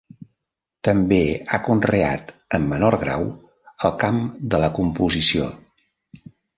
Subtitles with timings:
[0.87, 1.19] També
[1.49, 3.29] ha conreat en menor grau
[3.91, 5.57] el camp de la composició.